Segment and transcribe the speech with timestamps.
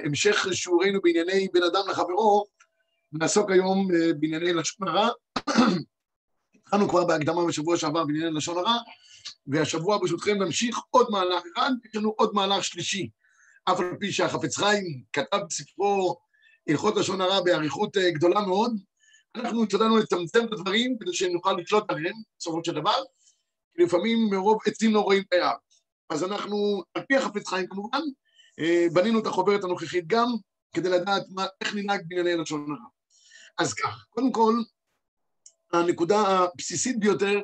[0.00, 2.44] בהמשך שיעורנו בענייני בין אדם לחברו,
[3.12, 5.08] נעסוק היום אה, בענייני לשון הרע.
[6.54, 8.76] התחלנו כבר בהקדמה בשבוע שעבר בענייני לשון הרע,
[9.46, 13.08] והשבוע ברשותכם נמשיך עוד מהלך אחד, יש לנו עוד מהלך שלישי.
[13.64, 16.20] אף על פי שהחפץ חיים כתב בספרו
[16.68, 18.76] הלכות לשון הרע באריכות אה, גדולה מאוד,
[19.34, 23.02] אנחנו השתדלנו לצמצם את הדברים כדי שנוכל לשלוט עליהם, בסופו של דבר,
[23.76, 25.54] כי לפעמים מרוב עצים לא רואים את היער.
[26.10, 28.00] אז אנחנו, על פי החפץ חיים כמובן,
[28.92, 30.28] בנינו את החוברת הנוכחית גם,
[30.74, 32.88] כדי לדעת מה, איך ננהג בענייני לשון הרע.
[33.58, 34.54] אז כך, קודם כל,
[35.72, 37.40] הנקודה הבסיסית ביותר,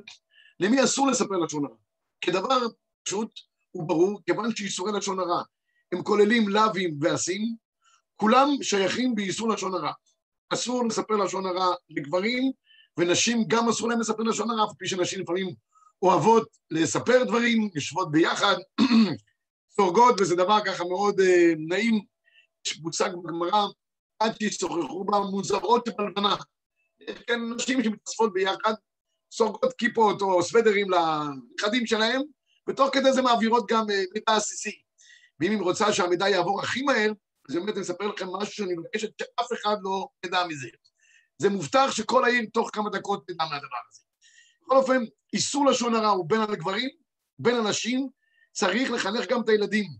[0.60, 1.76] למי אסור לספר לשון הרע?
[2.20, 2.66] כדבר
[3.02, 3.30] פשוט
[3.74, 5.42] וברור, כיוון שאיסורי לשון הרע
[5.92, 7.56] הם כוללים לאווים ועשים,
[8.16, 9.92] כולם שייכים באיסור לשון הרע.
[10.50, 12.52] אסור לספר לשון הרע לגברים,
[12.96, 15.54] ונשים גם אסור להם לספר לשון הרע, אף פי שנשים לפעמים
[16.02, 18.56] אוהבות לספר דברים, יושבות ביחד,
[19.70, 21.24] סורגות, וזה דבר ככה מאוד uh,
[21.58, 22.00] נעים.
[22.66, 23.66] יש מושג בגמרא,
[24.18, 26.36] עד שישוחחו בה מוזרות שבלבנה.
[27.00, 28.74] יש כאן נשים שמתאספות ביחד,
[29.32, 32.22] סורגות כיפות או סוודרים לנכדים שלהם,
[32.68, 34.82] ותוך כדי זה מעבירות גם uh, מידע עסיסי.
[35.40, 37.12] ואם היא רוצה שהמידע יעבור הכי מהר,
[37.48, 40.68] אז באמת אני אספר לכם משהו שאני מבקשת שאף אחד לא ידע מזה.
[41.38, 44.02] זה מובטח שכל העיר תוך כמה דקות תדע מהדבר הזה.
[44.62, 46.88] בכל אופן, איסור לשון הרע הוא בין הגברים,
[47.38, 48.08] בין הנשים,
[48.52, 49.90] צריך לחנך גם את הילדים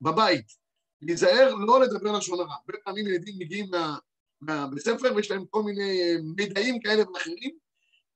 [0.00, 0.46] בבית.
[1.02, 2.54] להיזהר לא לדבר לשון הרע.
[2.54, 3.98] הרבה פעמים ילדים מגיעים מה,
[4.40, 7.50] מהבית ספר ויש להם כל מיני אה, מידעים כאלה ואחרים,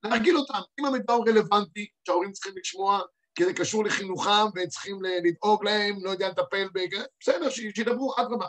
[0.03, 0.59] להרגיל אותם.
[0.79, 3.01] אם המידע הוא רלוונטי, שההורים צריכים לשמוע,
[3.35, 6.79] כי זה קשור לחינוכם והם צריכים לדאוג להם, לא יודע, לטפל ב...
[7.21, 8.47] בסדר, שידברו, אדרבה.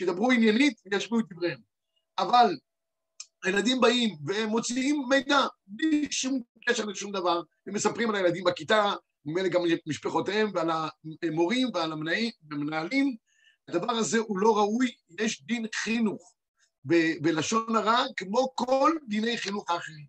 [0.00, 1.58] שידברו עניינית וישמיעו את דבריהם.
[2.18, 2.56] אבל
[3.44, 8.94] הילדים באים והם מוציאים מידע בלי שום קשר לשום דבר, הם מספרים על הילדים בכיתה,
[9.28, 10.70] ממילא גם את משפחותיהם ועל
[11.22, 13.16] המורים ועל המנהלים.
[13.68, 16.34] הדבר הזה הוא לא ראוי, יש דין חינוך
[16.84, 20.06] ב- בלשון הרע כמו כל דיני חינוך האחרים.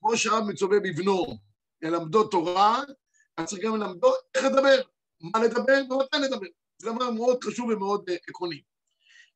[0.00, 1.38] כמו שהרב מצווה בבנו
[1.82, 2.82] ללמדו תורה,
[3.36, 4.80] אז צריך גם ללמדו איך לדבר,
[5.20, 6.46] מה לדבר ומתי לדבר.
[6.78, 8.62] זה דבר מאוד חשוב ומאוד uh, עקרוני.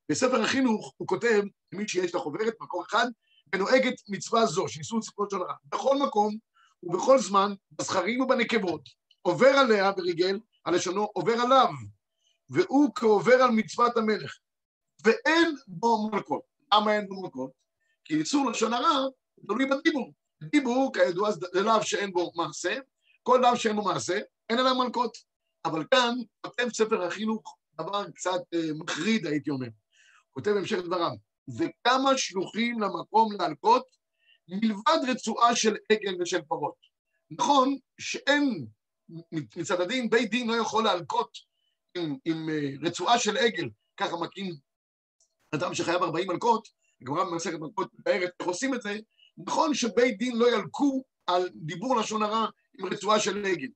[0.08, 1.42] בספר החינוך הוא כותב,
[1.72, 3.06] למי שיש לה חוברת, מקור אחד,
[3.54, 5.54] ונוהגת מצווה זו, שניסו לספרות של הרע.
[5.64, 6.36] בכל מקום
[6.82, 8.88] ובכל זמן, בזכרים ובנקבות,
[9.26, 11.68] עובר עליה בריגל, הלשונו עובר עליו,
[12.50, 14.38] והוא כעובר על מצוות המלך,
[15.04, 16.42] ואין בו מלכות.
[16.74, 17.50] למה אין בו מלכות?
[18.04, 19.06] כי איסור לשון הרע
[19.46, 20.12] תלוי בדיבור.
[20.42, 22.78] דיבור, כידוע, זה לאו שאין בו מעשה,
[23.22, 24.20] כל לאו שאין בו מעשה,
[24.50, 25.16] אין עליו מלכות.
[25.64, 29.68] אבל כאן כותב ספר החינוך דבר קצת אה, מחריד, הייתי אומר.
[30.30, 31.12] כותב המשך דבריו,
[31.58, 33.86] וכמה שלוחים למקום להלקות,
[34.48, 36.76] מלבד רצועה של עגל ושל פרות.
[37.30, 38.66] נכון שאין,
[39.56, 41.38] מצד הדין, בית דין לא יכול להלקות
[41.94, 44.54] עם, עם אה, רצועה של עגל, ככה מקים
[45.54, 46.68] אדם שחייב 40 מלקות,
[47.00, 48.98] הגמרא במסכת מלקות מתארת איך עושים את זה,
[49.36, 52.46] נכון שבית דין לא ילקו על דיבור לשון הרע
[52.78, 53.68] עם רצועה של עגל,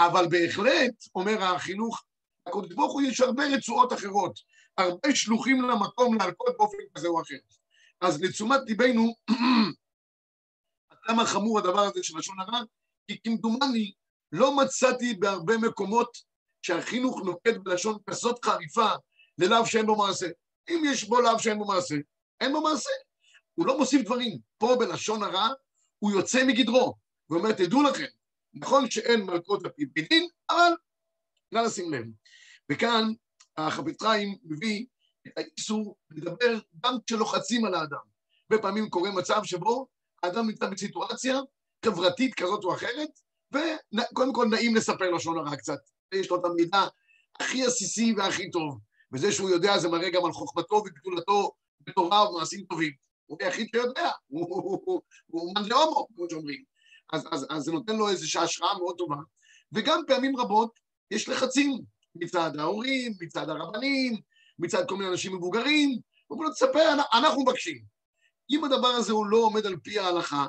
[0.00, 2.04] אבל בהחלט, אומר החינוך,
[2.46, 4.40] הקודש ברוך הוא יש הרבה רצועות אחרות,
[4.78, 7.36] הרבה שלוחים למקום להלקות באופן כזה או אחר.
[8.00, 9.14] אז לתשומת ליבנו,
[11.06, 12.60] כמה חמור הדבר הזה של לשון הרע,
[13.08, 13.92] כי כמדומני
[14.32, 16.16] לא מצאתי בהרבה מקומות
[16.62, 18.90] שהחינוך נוקט בלשון כזאת חריפה
[19.38, 20.26] ללאו שאין בו מעשה.
[20.68, 21.94] אם יש בו לאו שאין בו מעשה,
[22.40, 22.90] אין בו מעשה.
[23.54, 24.38] הוא לא מוסיף דברים.
[24.58, 25.48] פה בלשון הרע
[25.98, 26.94] הוא יוצא מגדרו,
[27.30, 28.06] ואומר, תדעו לכם,
[28.54, 30.72] נכון שאין מלכות על פי דין, אבל
[31.52, 32.04] נא לשים לב.
[32.72, 33.12] וכאן
[33.56, 34.86] החפץ חיים מביא
[35.26, 37.98] את האיסור לדבר גם כשלוחצים על האדם.
[38.50, 39.86] הרבה פעמים קורה מצב שבו
[40.22, 41.40] האדם נמצא בסיטואציה
[41.84, 43.20] חברתית כזאת או אחרת,
[43.52, 45.78] וקודם כל נעים לספר לשון הרע קצת.
[46.14, 46.86] יש לו את המידע
[47.40, 48.78] הכי עסיסי והכי טוב,
[49.12, 52.92] וזה שהוא יודע זה מראה גם על חוכמתו וגדולתו בתורה ובמעשים טובים.
[53.26, 55.02] הוא היחיד שיודע, הוא
[55.32, 56.62] אומן להומו, כמו שאומרים.
[57.12, 59.16] אז, אז, אז זה נותן לו איזושהי השראה מאוד טובה,
[59.72, 60.80] וגם פעמים רבות
[61.10, 61.82] יש לחצים
[62.14, 64.16] מצד ההורים, מצד הרבנים,
[64.58, 65.98] מצד כל מיני אנשים מבוגרים,
[66.30, 67.82] אומרים לו, תספר, אנחנו מבקשים.
[68.50, 70.46] אם הדבר הזה הוא לא עומד על פי ההלכה,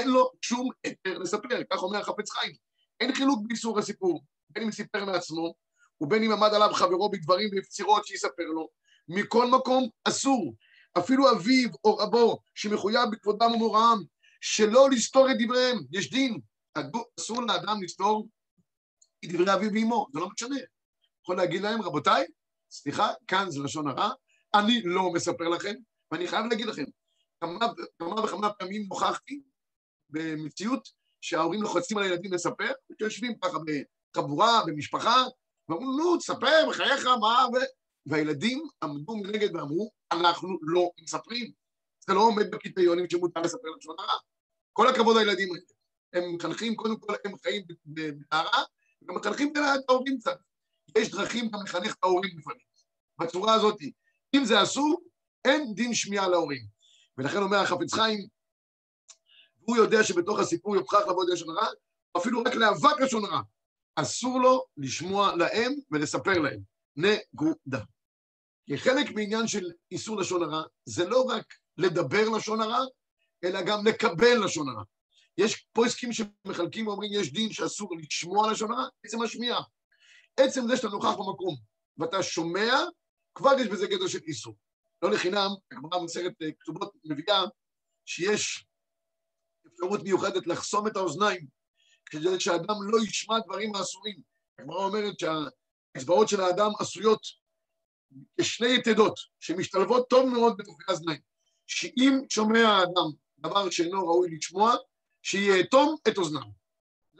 [0.00, 2.52] אין לו שום היתר לספר, כך אומר החפץ חיים.
[3.00, 5.54] אין חילוק באיסור הסיפור, בין אם סיפר מעצמו,
[6.00, 8.68] ובין אם עמד עליו חברו בדברים ובפצירות שיספר לו.
[9.08, 10.54] מכל מקום אסור,
[10.98, 13.98] אפילו אביו או רבו שמחויב בכבודם ומוראם,
[14.40, 16.40] שלא לסתור את דבריהם, יש דין.
[17.20, 18.28] אסור לאדם לסתור
[19.24, 20.56] את דברי אביו ואמו, זה לא משנה.
[21.22, 22.26] יכול להגיד להם, רבותיי,
[22.70, 24.10] סליחה, כאן זה לשון הרע,
[24.54, 25.74] אני לא מספר לכם,
[26.10, 26.84] ואני חייב להגיד לכם,
[27.40, 27.66] כמה,
[27.98, 29.40] כמה וכמה פעמים נוכחתי
[30.14, 30.88] במציאות
[31.20, 33.58] שההורים לוחצים על הילדים לספר, שיושבים ככה
[34.16, 35.24] בחבורה, במשפחה,
[35.68, 37.56] ואומרים, נו, תספר, בחייך, מה, ו...
[38.06, 41.52] והילדים עמדו מנגד ואמרו, אנחנו לא מספרים.
[42.06, 44.18] זה לא עומד בקריטריונים שמותר לספר לשון הרע.
[44.72, 45.64] כל הכבוד לילדים האלה.
[46.12, 48.62] הם מחנכים, קודם כל הם חיים בטהרה,
[49.02, 50.38] וגם מחנכים את ההורים קצת.
[50.98, 52.66] יש דרכים גם לחנך את ההורים לפעמים.
[53.20, 53.78] בצורה הזאת,
[54.34, 55.00] אם זה אסור,
[55.44, 56.62] אין דין שמיעה להורים.
[57.18, 58.26] ולכן אומר החפץ חיים,
[59.64, 61.68] הוא יודע שבתוך הסיפור יוכח לעבוד לשון הרע,
[62.16, 63.40] אפילו רק לאבק לשון הרע.
[63.96, 66.60] אסור לו לשמוע להם ולספר להם.
[66.96, 67.80] נקודה.
[68.66, 72.84] כי חלק מעניין של איסור לשון הרע, זה לא רק לדבר לשון הרע,
[73.44, 74.82] אלא גם לקבל לשון הרע.
[75.38, 79.62] יש פוסקים שמחלקים ואומרים, יש דין שאסור לשמוע לשון הרע, עצם השמיעה.
[80.36, 81.56] עצם זה שאתה נוכח במקום
[81.98, 82.74] ואתה שומע,
[83.34, 84.56] כבר יש בזה גדר של איסור.
[85.02, 87.44] לא לחינם, הגמרא במסכת אה, כתובות מביאה
[88.04, 88.66] שיש
[89.74, 91.46] אפשרות מיוחדת לחסום את האוזניים,
[92.06, 94.20] כדי שאדם לא ישמע דברים האסורים.
[94.58, 97.20] הגמרא אומרת שהאצבעות של האדם עשויות
[98.40, 101.20] כשני יתדות שמשתלבות טוב מאוד בתוכי האזניים,
[101.66, 104.74] שאם שומע האדם דבר שאינו ראוי לשמוע,
[105.22, 106.42] שיאטום את אוזניו.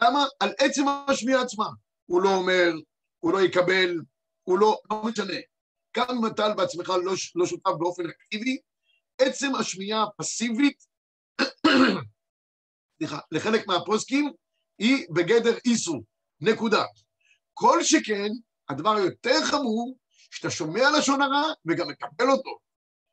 [0.03, 0.25] למה?
[0.41, 1.67] על עצם השמיעה עצמה.
[2.07, 2.73] הוא לא אומר,
[3.21, 4.01] הוא לא יקבל,
[4.43, 5.35] הוא לא, לא משנה.
[5.97, 8.59] גם אם אתה בעצמך לא, לא שותף באופן אקטיבי,
[9.19, 10.85] עצם השמיעה הפסיבית,
[12.99, 14.33] סליחה, לחלק מהפוסקים,
[14.79, 16.03] היא בגדר איסור,
[16.41, 16.85] נקודה.
[17.55, 18.29] כל שכן,
[18.69, 19.97] הדבר היותר חמור,
[20.31, 22.59] שאתה שומע לשון הרע וגם מקבל אותו,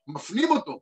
[0.07, 0.81] מפנים אותו.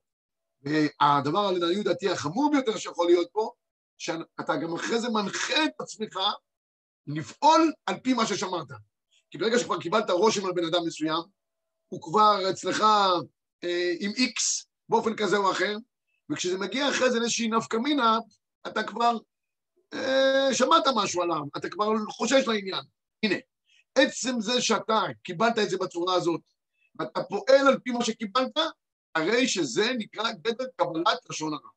[0.61, 3.51] והדבר, לעניות דעתי, החמור ביותר שיכול להיות פה,
[3.97, 6.19] שאתה גם אחרי זה מנחה את עצמך
[7.07, 8.67] לפעול על פי מה ששמעת.
[9.31, 11.21] כי ברגע שכבר קיבלת רושם על בן אדם מסוים,
[11.87, 12.81] הוא כבר אצלך
[13.63, 15.77] אה, עם איקס באופן כזה או אחר,
[16.29, 18.17] וכשזה מגיע אחרי זה לאיזושהי נפקא מינה,
[18.67, 19.17] אתה כבר
[19.93, 22.83] אה, שמעת משהו עליו, אתה כבר חושש לעניין.
[23.23, 23.35] הנה,
[23.95, 26.41] עצם זה שאתה קיבלת את זה בצורה הזאת,
[26.99, 28.57] ואתה פועל על פי מה שקיבלת,
[29.15, 31.69] הרי שזה נקרא גדר קבלת לשון הרע.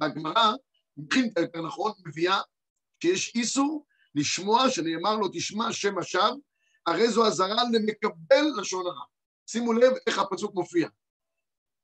[0.00, 0.52] והגמרא,
[0.96, 2.40] מבחינת יותר נכון, מביאה
[3.02, 6.36] שיש איסור לשמוע שנאמר לו תשמע שם השווא,
[6.86, 9.04] הרי זו אזהרה למקבל לשון הרע.
[9.46, 10.88] שימו לב איך הפסוק מופיע.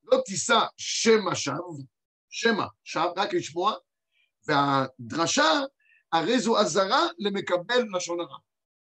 [0.04, 1.78] לא תישא שם השווא,
[2.30, 2.64] שמא,
[3.16, 3.74] רק לשמוע,
[4.46, 5.50] והדרשה,
[6.12, 8.38] הרי זו אזהרה למקבל לשון הרע.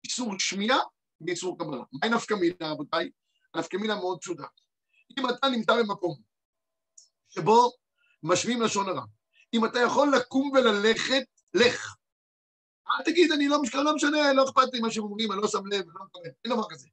[0.04, 0.80] איסור שמיעה
[1.22, 1.84] ואיסור קבלה.
[1.94, 3.10] מהי נפקא מינה, רבותיי?
[3.56, 4.44] נפקא מינה מאוד פשוטה.
[5.18, 6.18] אם אתה נמצא במקום
[7.30, 7.72] שבו
[8.24, 9.04] משמיעים לשון הרע,
[9.54, 11.24] אם אתה יכול לקום וללכת,
[11.54, 11.96] לך.
[12.90, 15.48] אל תגיד, אני לא משנה, לא משנה, לא אכפת לי מה שהם אומרים, אני לא
[15.48, 16.88] שם לב, לא מקבל, אין דבר כזה.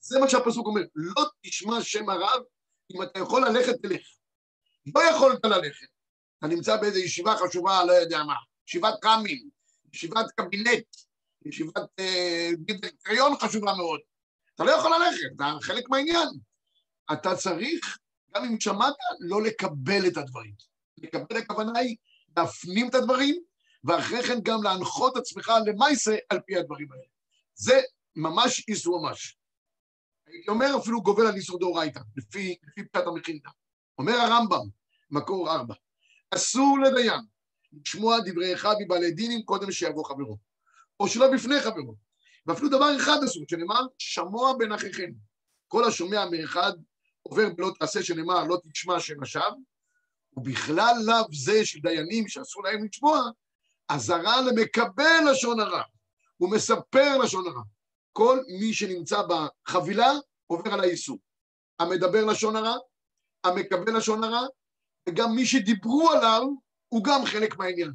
[0.00, 2.42] זה מה שהפסוק אומר, לא תשמע שם הרב,
[2.94, 4.06] אם אתה יכול ללכת, תלך.
[4.94, 5.86] לא יכולת ללכת.
[6.38, 8.34] אתה נמצא באיזו ישיבה חשובה, לא יודע מה,
[8.68, 9.48] ישיבת קאמים,
[9.92, 10.86] ישיבת קבינט,
[11.44, 14.00] ישיבת אה, דירקטוריון חשובה מאוד.
[14.54, 16.28] אתה לא יכול ללכת, זה חלק מהעניין.
[17.12, 17.98] אתה צריך,
[18.34, 20.54] גם אם שמעת, לא לקבל את הדברים.
[20.98, 21.96] לקבל הכוונה היא
[22.36, 23.42] להפנים את הדברים,
[23.84, 27.04] ואחרי כן גם להנחות עצמך למעשה על פי הדברים האלה.
[27.54, 27.80] זה
[28.16, 29.36] ממש איסור ממש.
[30.26, 33.50] הייתי אומר אפילו גובל על איסור דאורייתא, לפי, לפי פשט המכינתה.
[33.98, 34.68] אומר הרמב"ם,
[35.10, 35.74] מקור ארבע,
[36.30, 37.20] אסור לדיין
[37.72, 40.36] לשמוע דברי אחד מבעלי דינים קודם שיבוא חברו,
[41.00, 41.94] או שלא בפני חברו.
[42.46, 45.10] ואפילו דבר אחד אסור, שנאמר, שמוע בין אחיכם.
[45.68, 46.72] כל השומע מאחד
[47.22, 49.44] עובר בלא תעשה, שנאמר, לא תשמע שם השווא,
[50.36, 53.20] ובכלל לאו זה של דיינים שאסור להם לשמוע,
[53.88, 55.82] אזהרה למקבל לשון הרע,
[56.36, 57.62] הוא מספר לשון הרע.
[58.12, 60.12] כל מי שנמצא בחבילה
[60.46, 61.18] עובר על האיסור.
[61.78, 62.76] המדבר לשון הרע,
[63.46, 64.46] המקבל לשון הרע,
[65.08, 66.42] וגם מי שדיברו עליו
[66.88, 67.92] הוא גם חלק מהעניין.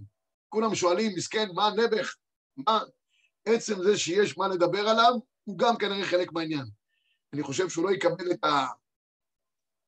[0.49, 2.15] כולם שואלים, מסכן, מה נעבך?
[2.57, 2.79] מה?
[3.45, 6.65] עצם זה שיש מה לדבר עליו, הוא גם כנראה חלק מהעניין.
[7.33, 8.45] אני חושב שהוא לא יקבל את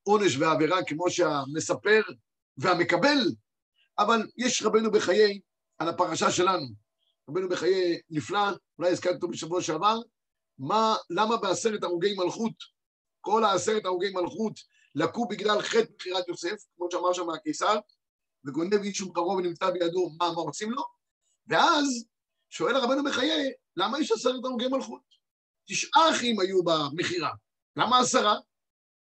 [0.06, 2.02] העונש והעבירה כמו שהמספר
[2.58, 3.20] והמקבל,
[4.00, 5.40] אבל יש רבנו בחיי
[5.78, 6.68] על הפרשה שלנו.
[7.30, 10.00] רבנו בחיי נפלא, אולי הזכרתי אותו בשבוע שעבר,
[10.58, 12.54] מה, למה בעשרת הרוגי מלכות,
[13.22, 14.60] כל העשרת הרוגי מלכות
[14.96, 17.80] לקו בגלל חטא בחירת יוסף, כמו שאמר שם הקיסר,
[18.46, 20.84] וגונב איש קרוב ונמצא בידו מה, מה רוצים לו,
[21.48, 22.06] ואז
[22.50, 25.02] שואל הרבנו בחיי, למה יש עשרת הרוגי מלכות?
[25.68, 27.32] תשעה אחים היו במכירה,
[27.76, 28.36] למה עשרה?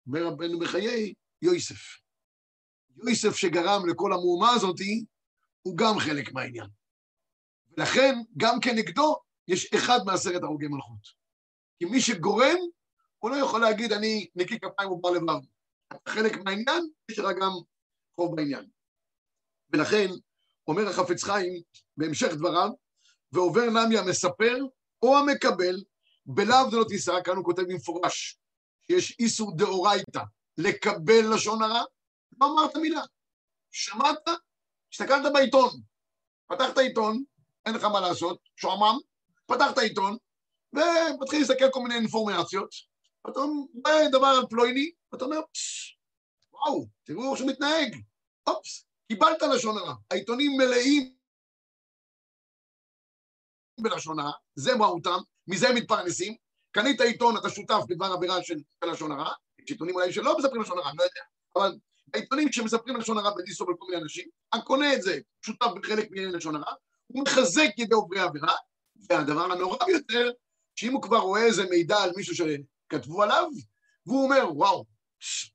[0.08, 1.82] אומר רבנו בחיי, יוסף.
[3.08, 5.06] יוסף שגרם לכל המהומה הזאתי,
[5.62, 6.68] הוא גם חלק מהעניין.
[7.78, 9.16] ולכן, גם כנגדו,
[9.48, 11.26] יש אחד מעשרת הרוגי מלכות.
[11.80, 12.58] כי מי שגורם,
[13.20, 15.55] הוא לא יכול להגיד, אני נקי כפיים ובר לבב.
[16.08, 17.52] חלק מהעניין, יש לך גם
[18.16, 18.70] חוב בעניין.
[19.70, 20.08] ולכן,
[20.68, 21.62] אומר החפץ חיים,
[21.98, 22.70] בהמשך דבריו,
[23.32, 24.58] ועובר נמי המספר
[25.02, 25.84] או המקבל,
[26.26, 28.40] בלאו דלא תישא, כאן הוא כותב במפורש,
[28.88, 30.22] שיש איסור דאורייתא
[30.58, 31.84] לקבל לשון הרע,
[32.42, 33.02] לא אמרת מילה.
[33.72, 34.28] שמעת,
[34.94, 35.70] הסתכלת בעיתון,
[36.48, 37.24] פתחת עיתון,
[37.66, 38.98] אין לך מה לעשות, שועמם,
[39.46, 40.18] פתחת עיתון,
[40.74, 42.70] ומתחיל להסתכל כל מיני אינפורמציות,
[43.28, 45.40] פתאום בא דבר על פלויני, ואתה אומר,
[46.54, 47.96] וואו, תראו איך שהוא מתנהג,
[48.48, 49.94] אופס, קיבלת לשון הרע.
[50.12, 51.16] העיתונים מלאים
[53.80, 55.18] בלשון הרע, זה מהותם,
[55.48, 56.36] מזה הם מתפרנסים.
[56.72, 60.78] קנית עיתון, אתה שותף בדבר עבירה של לשון הרע, יש עיתונים אולי שלא מספרים לשון
[60.78, 61.22] הרע, אני לא יודע,
[61.56, 61.78] אבל
[62.14, 66.56] העיתונים שמספרים לשון הרע בדיסו ולכל מיני אנשים, הקונה את זה, שותף בחלק מעניין לשון
[66.56, 66.74] הרע,
[67.08, 68.54] הוא מחזק ידי עוברי עבירה,
[69.10, 70.32] והדבר הנורא ביותר,
[70.76, 72.36] שאם הוא כבר רואה איזה מידע על מישהו
[72.96, 73.50] שכתבו עליו,
[74.06, 74.86] והוא אומר, וואו,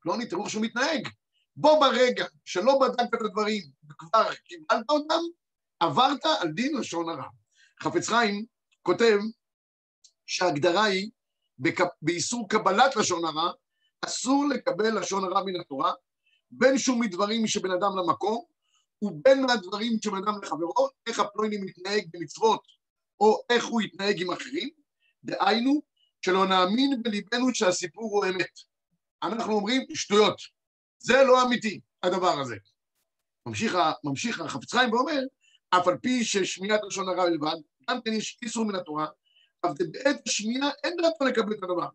[0.01, 1.07] פלוני, תראו איך שהוא מתנהג.
[1.55, 5.21] בו ברגע שלא בדקת את הדברים וכבר קיבלת אותם,
[5.79, 7.27] עברת על דין לשון הרע.
[7.81, 8.45] חפץ חיים
[8.81, 9.17] כותב
[10.25, 11.11] שההגדרה היא
[12.01, 13.51] באיסור קבלת לשון הרע,
[14.01, 15.93] אסור לקבל לשון הרע מן התורה,
[16.51, 18.45] בין שום מדברים שבן אדם למקום,
[19.01, 22.63] ובין מהדברים שבן אדם לחברו, איך הפלויני מתנהג במצוות,
[23.19, 24.69] או איך הוא יתנהג עם אחרים,
[25.23, 25.81] דהיינו,
[26.21, 28.59] שלא נאמין בליבנו שהסיפור הוא אמת.
[29.23, 30.41] אנחנו אומרים שטויות,
[30.99, 32.55] זה לא אמיתי, הדבר הזה.
[33.45, 35.19] ממשיך, ממשיך החפץ חיים ואומר,
[35.69, 37.55] אף על פי ששמיעת לשון הרע בלבד,
[37.89, 39.07] גם כן יש איסור מן התורה,
[39.63, 41.87] אבל בעת השמיעה אין דעתו לקבל את הדבר,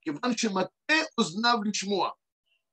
[0.00, 2.10] כיוון שמטה אוזניו לשמוע.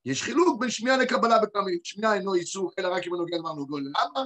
[0.04, 3.76] יש חילוק בין שמיעה לקבלה בפעמים, שמיעה אינו איסור, אלא רק אם הנוגע לדבר נוגע
[3.80, 4.20] לאבא,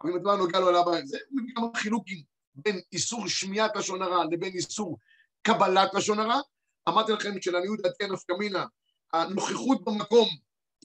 [0.00, 1.18] אבל אם הדבר נוגע לו לאבא, זה
[1.54, 2.22] כמה חילוקים
[2.54, 4.98] בין איסור שמיעת לשון הרע לבין איסור
[5.46, 6.40] קבלת לשון הרע.
[6.88, 8.66] אמרתי לכם שלעניות דעתי נפקא מינה,
[9.12, 10.28] הנוכחות במקום,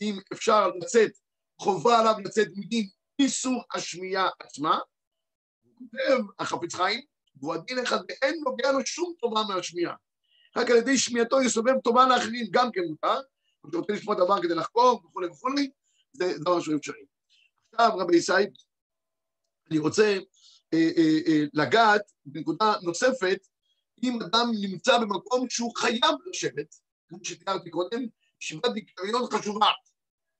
[0.01, 1.11] אם אפשר לצאת,
[1.61, 2.89] חובה עליו לצאת מדין
[3.19, 4.79] איסור השמיעה עצמה.
[5.61, 7.01] הוא כותב, החפץ חיים,
[7.35, 9.95] והוא הדין אחד ואין נוגע לו שום טובה מהשמיעה.
[10.57, 13.19] רק על ידי שמיעתו יסובב טובה לאחרים, גם כן מותר.
[13.65, 15.71] אם אתה רוצה לשמוע דבר כדי לחקור וכולי וכולי,
[16.13, 17.05] זה דבר שהוא אפשרי.
[17.73, 18.33] עכשיו, רבי ישי,
[19.71, 20.17] אני רוצה
[20.73, 23.47] אה, אה, אה, לגעת בנקודה נוספת,
[24.03, 26.75] אם אדם נמצא במקום שהוא חייב לשבת,
[27.07, 28.05] כמו שתיארתי קודם,
[28.41, 29.67] ישיבת דיכאון חשובה,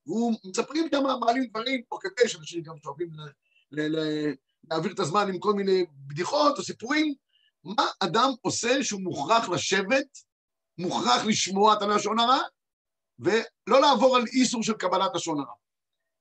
[0.05, 3.09] והוא מספרים שם, מעלים דברים, או כדי שאנשים גם שאוהבים
[3.71, 7.13] להעביר את הזמן עם כל מיני בדיחות או סיפורים,
[7.63, 10.17] מה אדם עושה שהוא מוכרח לשבת,
[10.77, 12.39] מוכרח לשמוע את הלשון הרע,
[13.19, 15.53] ולא לעבור על איסור של קבלת לשון הרע.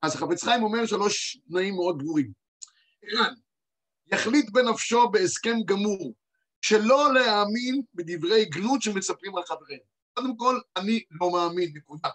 [0.02, 2.32] אז חפץ חיים אומר שלוש תנאים מאוד ברורים.
[3.08, 3.32] אחד,
[4.12, 6.14] יחליט בנפשו בהסכם גמור
[6.60, 9.80] שלא להאמין בדברי גנות שמספרים על חבריהם.
[10.14, 12.08] קודם כל, אני לא מאמין, נקודה.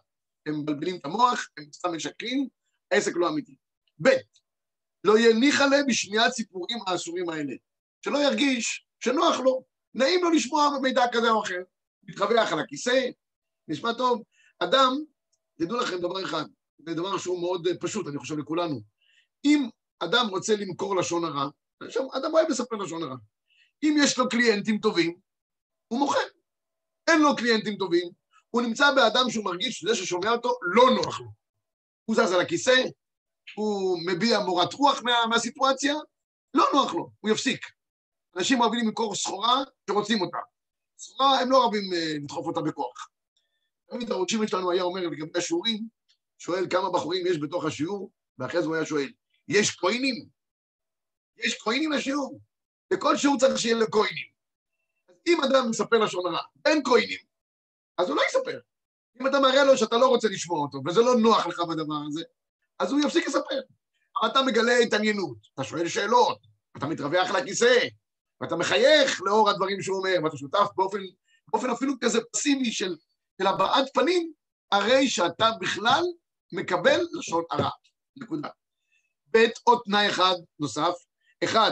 [0.45, 2.47] הם מבלבלים את המוח, הם סתם משקרים,
[2.91, 3.55] העסק לא אמיתי.
[4.01, 4.09] ב',
[5.03, 7.53] לא יניח עליה בשמיעת סיפורים האסורים האלה.
[8.05, 11.63] שלא ירגיש שנוח לו, נעים לו לשמוע מידע כזה או אחר.
[12.03, 13.09] מתרווח על הכיסא,
[13.67, 14.23] נשמע טוב.
[14.59, 15.03] אדם,
[15.55, 16.43] תדעו לכם דבר אחד,
[16.77, 18.81] זה דבר שהוא מאוד פשוט, אני חושב לכולנו.
[19.45, 21.49] אם אדם רוצה למכור לשון הרע,
[22.13, 23.15] אדם אוהב לספר לשון הרע.
[23.83, 25.17] אם יש לו קליינטים טובים,
[25.87, 26.19] הוא מוכר.
[27.07, 28.09] אין לו קליינטים טובים,
[28.49, 31.27] הוא נמצא באדם שהוא מרגיש שזה ששומע אותו לא נוח לו.
[32.05, 32.83] הוא זז על הכיסא,
[33.55, 35.93] הוא מביע מורת רוח מה, מהסיטואציה,
[36.53, 37.65] לא נוח לו, הוא יפסיק.
[38.37, 40.37] אנשים אוהבים למכור סחורה שרוצים אותה.
[40.97, 43.09] סחורה, הם לא אוהבים uh, לדחוף אותה בכוח.
[43.89, 45.87] תמיד הראשים שלנו היה אומר לגבי השיעורים,
[46.37, 49.11] שואל כמה בחורים יש בתוך השיעור, ואחרי זה הוא היה שואל,
[49.47, 50.25] יש קוינים?
[51.37, 52.39] יש קוינים לשיעור?
[52.93, 53.85] בכל שיעור צריך שיהיה לו.
[55.09, 57.19] אז אם אדם מספר לשון הרע, אין קוינים,
[57.97, 58.59] אז הוא לא יספר.
[59.21, 62.23] אם אתה מראה לו שאתה לא רוצה לשמוע אותו, וזה לא נוח לך בדבר הזה,
[62.79, 63.61] אז הוא יפסיק לספר.
[64.21, 66.39] אבל אתה מגלה התעניינות, אתה שואל שאלות,
[66.77, 67.87] אתה מתרווח לכיסא,
[68.41, 70.99] ואתה מחייך לאור הדברים שהוא אומר, ואתה שותף באופן,
[71.47, 72.95] באופן אפילו כזה פסימי של,
[73.41, 74.31] של הבעת פנים,
[74.71, 76.03] הרי שאתה בכלל
[76.53, 77.69] מקבל לשון הרע.
[78.17, 78.49] נקודה.
[79.31, 80.93] ב' עוד תנאי אחד נוסף,
[81.43, 81.71] אחד,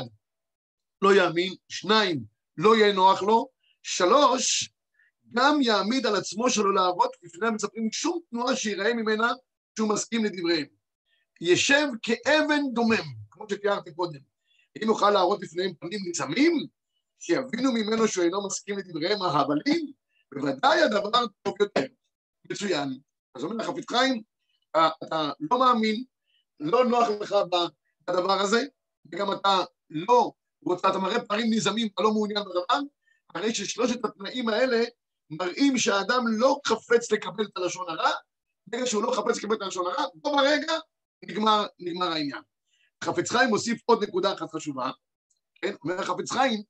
[1.04, 2.24] לא יאמין, שניים,
[2.58, 3.50] לא יהיה נוח לו,
[3.84, 4.70] שלוש,
[5.34, 9.32] גם יעמיד על עצמו שלא להראות לפני המצפים שום תנועה שיראה ממנה
[9.78, 10.66] שהוא מסכים לדבריהם.
[11.42, 14.20] ישב כאבן דומם, כמו שתיארתי קודם.
[14.84, 16.68] אם יוכל להראות בפניהם פנים ניצמים,
[17.20, 19.92] שיבינו ממנו שהוא אינו מסכים לדבריהם ההבלים,
[20.34, 21.86] בוודאי הדבר טוב יותר.
[22.50, 22.98] מצוין.
[23.36, 24.22] אז אומר החפץ חיים,
[25.04, 26.04] אתה לא מאמין,
[26.60, 27.36] לא נוח לך
[28.08, 28.64] בדבר הזה,
[29.12, 30.32] וגם אתה לא
[30.65, 32.79] רוצה, אתה מראה פערים נזמים, אתה לא מעוניין בדבר,
[33.36, 34.84] הרי ששלושת התנאים האלה
[35.29, 38.12] מראים שהאדם לא חפץ לקבל את הלשון הרע,
[38.67, 40.74] ברגע שהוא לא חפץ לקבל את הלשון הרע, בו ברגע
[41.24, 42.41] נגמר, נגמר העניין.
[43.03, 44.91] חפץ חיים מוסיף עוד נקודה אחת חשובה,
[45.62, 45.74] כן?
[45.84, 46.62] אומר חפץ חיים,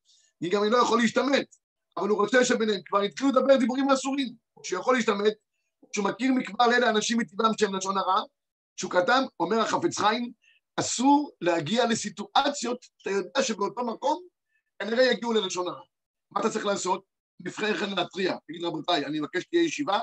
[0.42, 1.56] היא גם לא יכול להשתמט,
[1.98, 4.34] אבל הוא רוצה שביניהם כבר התחילו לדבר דיבורים אסורים.
[4.64, 5.34] שיכול להשתמט,
[5.96, 8.22] שהוא מכיר מכבר לאלה אנשים מטבעם שהם לשון הרע,
[8.78, 10.32] שהוא קטן, אומר החפץ חיים,
[10.76, 14.24] אסור להגיע לסיטואציות שאתה יודע שבאותו מקום
[14.80, 15.82] כנראה יגיעו ללשון הרע.
[16.32, 17.04] מה אתה צריך לעשות?
[17.40, 20.00] לפני כן להתריע, תגיד רבותיי, אני מבקש שתהיה ישיבה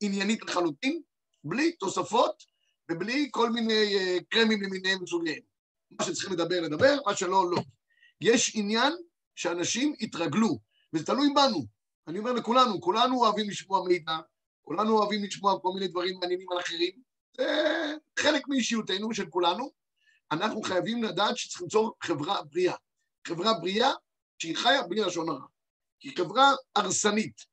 [0.00, 1.02] עניינית לחלוטין,
[1.44, 2.42] בלי תוספות
[2.90, 5.40] ובלי כל מיני uh, קרמים למיניהם וסוגיהם.
[5.90, 7.62] מה שצריכים לדבר, לדבר, מה שלא, לא.
[8.20, 8.92] יש עניין
[9.34, 10.58] שאנשים יתרגלו,
[10.92, 11.66] וזה תלוי בנו.
[12.06, 14.18] אני אומר לכולנו, כולנו אוהבים לשמוע מידע,
[14.62, 16.92] כולנו אוהבים לשמוע כל מיני דברים מעניינים על אחרים,
[17.36, 17.44] זה
[18.18, 19.79] חלק מאישיותנו, של כולנו.
[20.32, 22.74] אנחנו חייבים לדעת שצריך ליצור חברה בריאה.
[23.26, 23.90] חברה בריאה
[24.38, 25.46] שהיא חיה בלי לשון הרע.
[26.02, 27.44] היא חברה הרסנית,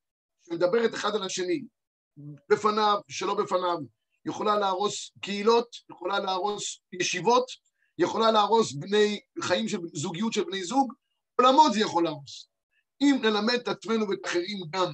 [0.46, 1.63] שמדברת אחד על השני,
[2.50, 3.77] בפניו, שלא בפניו,
[4.25, 7.46] יכולה להרוס קהילות, יכולה להרוס ישיבות,
[7.98, 10.93] יכולה להרוס בני, חיים של זוגיות של בני זוג,
[11.39, 12.50] עולמות זה יכול להרוס.
[13.01, 14.91] אם נלמד את עצמנו ואת האחרים גם,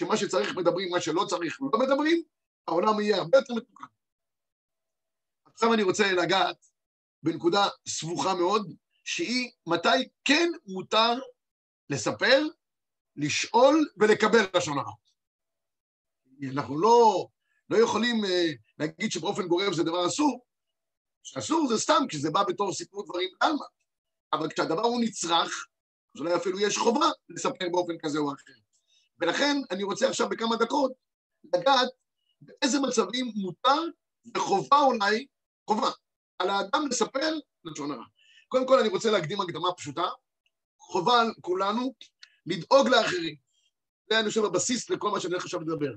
[0.00, 2.22] שמה שצריך מדברים, מה שלא צריך לא מדברים,
[2.68, 3.84] העולם יהיה הרבה יותר מתוקן.
[5.44, 6.73] עכשיו אני רוצה לגעת
[7.24, 8.72] בנקודה סבוכה מאוד,
[9.04, 11.12] שהיא מתי כן מותר
[11.90, 12.42] לספר,
[13.16, 14.92] לשאול ולקבל לשון הרע.
[16.52, 17.26] אנחנו לא,
[17.70, 18.28] לא יכולים uh,
[18.78, 20.44] להגיד שבאופן גורף זה דבר אסור,
[21.22, 23.64] שאסור זה סתם, כי זה בא בתור סיפור דברים בעלמא.
[24.32, 25.66] אבל כשהדבר הוא נצרך,
[26.14, 28.52] אז אולי אפילו יש חובה לספר באופן כזה או אחר.
[29.20, 30.92] ולכן אני רוצה עכשיו בכמה דקות
[31.54, 31.88] לגעת
[32.40, 33.82] באיזה מצבים מותר
[34.36, 35.26] וחובה אולי,
[35.66, 35.90] חובה,
[36.38, 38.04] על האדם לספר לשון הרע.
[38.48, 40.04] קודם כל אני רוצה להקדים הקדמה פשוטה,
[40.78, 41.94] חובה על כולנו
[42.46, 43.36] לדאוג לאחרים.
[44.10, 45.92] זה אני חושב הבסיס לכל מה שאני הולך עכשיו לדבר.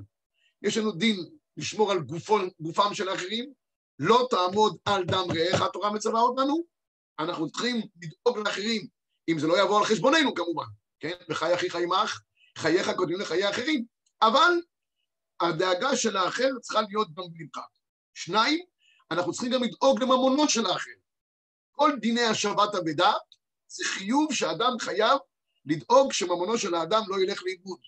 [0.61, 1.25] יש לנו דין
[1.57, 3.53] לשמור על גופון, גופם של האחרים,
[3.99, 6.63] לא תעמוד על דם רעך, התורה מצווה אותנו,
[7.19, 8.87] אנחנו צריכים לדאוג לאחרים,
[9.29, 10.65] אם זה לא יבוא על חשבוננו כמובן,
[10.99, 11.15] כן?
[11.29, 12.21] וחי אחיך עמך,
[12.57, 13.85] חייך קודמים לחיי האחרים,
[14.21, 14.53] אבל
[15.41, 17.65] הדאגה של האחר צריכה להיות גם בלבך.
[18.13, 18.65] שניים,
[19.11, 20.91] אנחנו צריכים גם לדאוג לממונות של האחר.
[21.71, 23.13] כל דיני השבת אבדה
[23.67, 25.17] זה חיוב שאדם חייב
[25.65, 27.79] לדאוג שממונו של האדם לא ילך לאיבוד.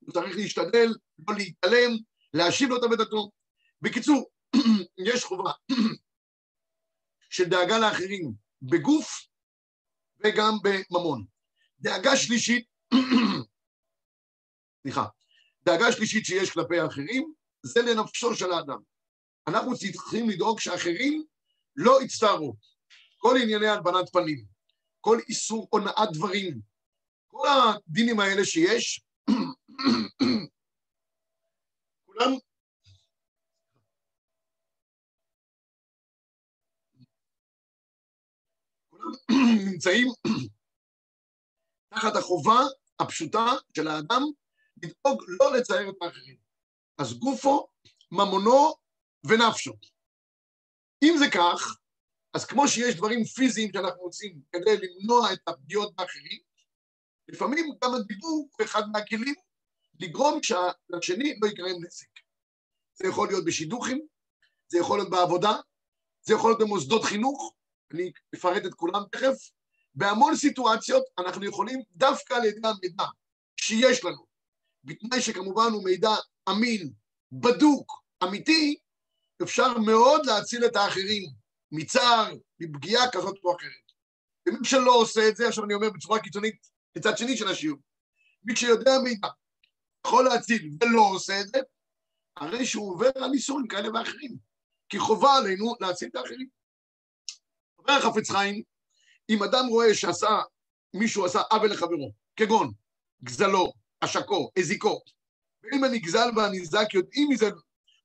[0.00, 0.88] הוא צריך להשתדל,
[1.28, 1.96] לא להתעלם,
[2.34, 3.30] להשיב לו את אבדתו.
[3.82, 4.30] בקיצור,
[5.08, 5.52] יש חובה
[7.30, 9.26] של דאגה לאחרים בגוף
[10.24, 11.24] וגם בממון.
[11.80, 12.66] דאגה שלישית,
[14.82, 15.06] סליחה,
[15.62, 18.78] דאגה שלישית שיש כלפי האחרים זה לנפשו של האדם.
[19.48, 21.24] אנחנו צריכים לדאוג שאחרים
[21.76, 22.56] לא יצטערו.
[23.18, 24.44] כל ענייני הלבנת פנים,
[25.00, 26.60] כל איסור הונאת דברים,
[27.26, 29.00] כל הדינים האלה שיש,
[32.06, 32.32] כולם
[39.66, 40.08] נמצאים
[41.88, 42.60] תחת החובה
[43.00, 44.22] הפשוטה של האדם
[44.82, 46.36] לדאוג לא לצייר את האחרים.
[46.98, 47.68] אז גופו,
[48.12, 48.74] ממונו
[49.24, 49.72] ונפשו.
[51.02, 51.78] אם זה כך,
[52.34, 56.40] אז כמו שיש דברים פיזיים שאנחנו עושים כדי למנוע את הפגיעות באחרים,
[57.28, 59.34] לפעמים גם הדיבור הוא אחד מהכלים
[60.00, 62.08] לגרום שלשני לא ייגרם נזק.
[62.94, 64.06] זה יכול להיות בשידוכים,
[64.68, 65.52] זה יכול להיות בעבודה,
[66.22, 67.54] זה יכול להיות במוסדות חינוך,
[67.92, 69.50] אני אפרט את כולם תכף,
[69.94, 73.04] בהמון סיטואציות אנחנו יכולים דווקא על ידי המידע
[73.56, 74.26] שיש לנו,
[74.84, 76.10] בתנאי שכמובן הוא מידע
[76.50, 76.92] אמין,
[77.32, 78.76] בדוק, אמיתי,
[79.42, 81.22] אפשר מאוד להציל את האחרים
[81.72, 83.86] מצער, מפגיעה כזאת או אחרת.
[84.48, 87.78] ומי שלא עושה את זה, עכשיו אני אומר בצורה קיצונית, מצד שני של השיעור,
[88.44, 89.28] מי שיודע מידע
[90.06, 91.58] יכול להציל ולא עושה את זה,
[92.36, 94.36] הרי שהוא עובר על איסורים כאלה ואחרים,
[94.88, 96.48] כי חובה עלינו להציל את האחרים.
[97.78, 98.62] אומר החפץ חיים,
[99.30, 100.40] אם אדם רואה שעשה,
[100.94, 102.72] מישהו עשה עוול לחברו, כגון
[103.24, 105.00] גזלו, עשקו, הזיקו,
[105.62, 107.50] ואם הנגזל והנזק יודעים מזה,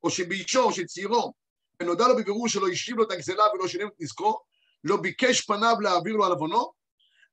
[0.04, 1.34] או שבאישו או שצעירו,
[1.82, 4.40] ונודע לו בבירור שלא השיב לו את הגזלה ולא שילם את נזקו,
[4.84, 6.72] לא ביקש פניו להעביר לו על עוונו,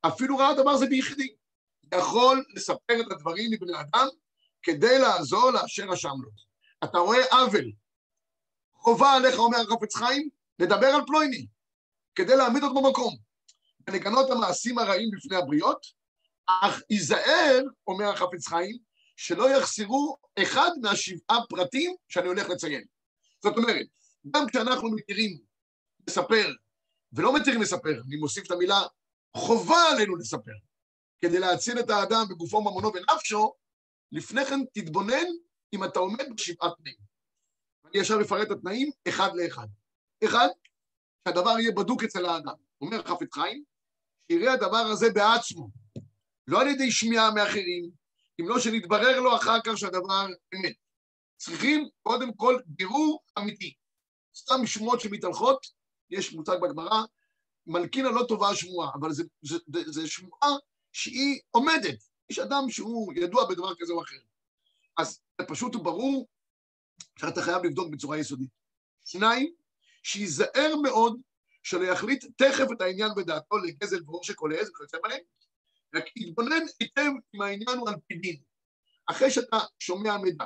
[0.07, 1.35] אפילו ראה דבר זה ביחידי.
[1.95, 4.07] יכול לספר את הדברים לבני אדם
[4.63, 6.31] כדי לעזור לאשר אשם לו.
[6.85, 7.73] אתה רואה עוול,
[8.75, 10.29] חובה עליך, אומר החפץ חיים,
[10.59, 11.47] לדבר על פלויני,
[12.15, 13.17] כדי להעמיד אותו במקום,
[13.89, 15.87] ולגנות המעשים הרעים בפני הבריות,
[16.47, 18.79] אך ייזהר, אומר החפץ חיים,
[19.19, 22.85] שלא יחסרו אחד מהשבעה פרטים שאני הולך לציין.
[23.43, 23.87] זאת אומרת,
[24.31, 25.39] גם כשאנחנו מתירים
[26.09, 26.51] לספר,
[27.13, 28.81] ולא מתירים לספר, אני מוסיף את המילה,
[29.37, 30.53] חובה עלינו לספר,
[31.21, 33.53] כדי להציל את האדם בגופו, ממונו ונפשו,
[34.13, 35.27] לפני כן תתבונן
[35.73, 36.97] אם אתה עומד בשבעת תנאים.
[37.85, 39.67] אני עכשיו אפרט את התנאים אחד לאחד.
[40.25, 40.49] אחד,
[41.29, 42.55] שהדבר יהיה בדוק אצל האדם.
[42.81, 43.65] אומר חפץ חיים,
[44.33, 45.69] שיראה הדבר הזה בעצמו,
[46.47, 47.91] לא על ידי שמיעה מאחרים,
[48.41, 50.75] אם לא שנתברר לו אחר כך שהדבר אמת.
[51.37, 53.75] צריכים קודם כל בירור אמיתי.
[54.37, 55.67] סתם שמועות שמתהלכות,
[56.11, 57.03] יש מושג בגמרא,
[57.67, 59.11] מלכינה לא טובה השמועה, אבל
[59.87, 60.51] זו שמועה
[60.93, 61.99] שהיא עומדת.
[62.31, 64.17] יש אדם שהוא ידוע בדבר כזה או אחר.
[64.99, 66.29] אז פשוט וברור
[67.19, 68.51] שאתה חייב לבדוק בצורה יסודית.
[69.05, 69.55] שניים,
[70.03, 71.21] שייזהר מאוד
[71.63, 75.21] שלא יחליט תכף את העניין בדעתו לגזל ברור שכולל, זה וכיוצא בהם,
[75.95, 78.37] רק יתבונן היטב אם העניין הוא על פי דין.
[79.07, 80.45] אחרי שאתה שומע מידע,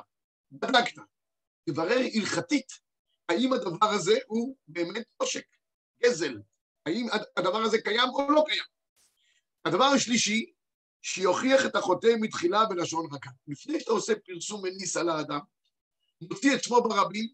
[0.52, 1.02] בדקת,
[1.66, 2.72] תברר הלכתית
[3.28, 5.46] האם הדבר הזה הוא באמת עושק,
[6.02, 6.40] גזל,
[6.86, 8.64] האם הדבר הזה קיים או לא קיים.
[9.64, 10.52] הדבר השלישי,
[11.02, 13.30] שיוכיח את החוטא מתחילה בלשון רכה.
[13.46, 15.40] לפני שאתה עושה פרסום מניס על האדם,
[16.20, 17.28] מוציא את שמו ברבים,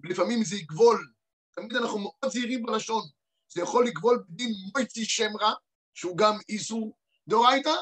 [0.00, 1.12] ולפעמים זה יגבול.
[1.50, 3.02] תמיד אנחנו מאוד זהירים בלשון.
[3.48, 5.52] זה יכול לגבול בדין מויצי שם רע,
[5.94, 6.96] שהוא גם איסור
[7.28, 7.74] דאורייתא.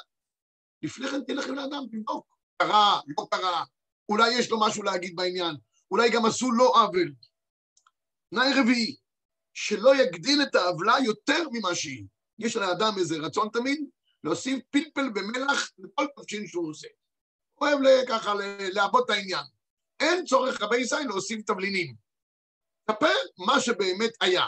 [0.82, 2.36] לפני כן תלך לאדם, תבדוק.
[2.62, 3.64] קרה, לא קרה,
[4.08, 5.56] אולי יש לו משהו להגיד בעניין,
[5.90, 7.14] אולי גם עשו לו עוול.
[8.30, 8.96] תנאי רביעי,
[9.54, 12.04] שלא יגדיל את העוולה יותר ממה שהיא.
[12.38, 13.80] יש לאדם איזה רצון תמיד
[14.24, 16.88] להוסיף פלפל במלח לכל תבשין שהוא עושה.
[17.60, 17.78] אוהב
[18.08, 18.34] ככה
[18.72, 19.44] לעבוד את העניין.
[20.00, 21.94] אין צורך רבי ישראל להוסיף תבלינים.
[22.90, 24.44] ספר מה שבאמת היה.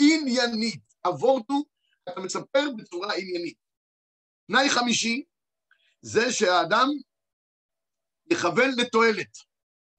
[0.00, 0.82] עניינית.
[1.08, 1.64] אבורטו,
[2.08, 3.56] אתה מספר בצורה עניינית.
[4.50, 5.24] תנאי חמישי,
[6.02, 6.88] זה שהאדם
[8.30, 9.36] יכוון לתועלת,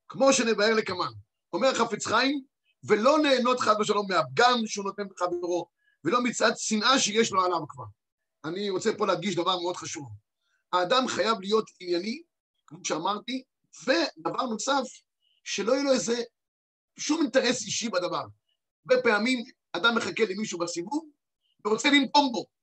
[0.07, 1.11] כמו שנבהר לקמן.
[1.53, 2.43] אומר חפץ חיים,
[2.83, 5.69] ולא נהנות חד ושלום מהפגם שהוא נותן לחברו,
[6.03, 7.83] ולא מצד שנאה שיש לו עליו כבר.
[8.45, 10.09] אני רוצה פה להדגיש דבר מאוד חשוב.
[10.73, 12.21] האדם חייב להיות ענייני,
[12.67, 13.43] כמו שאמרתי,
[13.83, 14.83] ודבר נוסף,
[15.43, 16.23] שלא יהיה לו איזה
[16.99, 18.23] שום אינטרס אישי בדבר.
[18.85, 21.09] הרבה פעמים אדם מחכה למישהו בסיבוב
[21.65, 22.60] ורוצה לנקום בו.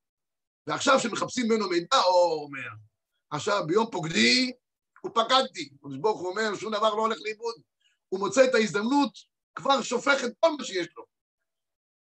[0.68, 2.68] ועכשיו כשמחפשים ממנו מידע, או אומר,
[3.30, 4.52] עכשיו ביום פוקדי,
[5.00, 5.70] הוא פקדתי.
[5.74, 7.54] הקדוש ברוך הוא אומר, שום דבר לא הולך לאיבוד.
[8.08, 9.12] הוא מוצא את ההזדמנות,
[9.54, 11.04] כבר שופך את כל מה שיש לו.